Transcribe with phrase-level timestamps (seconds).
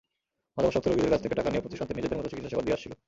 [0.55, 2.91] মাদকাসক্ত রোগীদের কাছ থেকে টাকা নিয়ে প্রতিষ্ঠানটি নিজেদের মতো চিকিৎসাসেবা দিয়ে আসছিল।